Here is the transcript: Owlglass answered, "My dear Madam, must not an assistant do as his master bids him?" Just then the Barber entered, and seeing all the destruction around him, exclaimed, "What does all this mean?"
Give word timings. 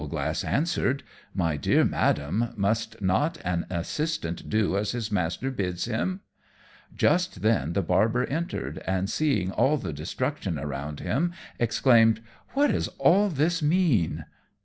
Owlglass 0.03 0.43
answered, 0.43 1.03
"My 1.35 1.57
dear 1.57 1.83
Madam, 1.85 2.53
must 2.55 2.99
not 3.03 3.37
an 3.45 3.67
assistant 3.69 4.49
do 4.49 4.75
as 4.75 4.93
his 4.93 5.11
master 5.11 5.51
bids 5.51 5.85
him?" 5.85 6.21
Just 6.95 7.43
then 7.43 7.73
the 7.73 7.83
Barber 7.83 8.25
entered, 8.25 8.81
and 8.87 9.07
seeing 9.07 9.51
all 9.51 9.77
the 9.77 9.93
destruction 9.93 10.57
around 10.57 11.01
him, 11.01 11.33
exclaimed, 11.59 12.21
"What 12.55 12.71
does 12.71 12.87
all 12.97 13.29
this 13.29 13.61
mean?" 13.61 14.25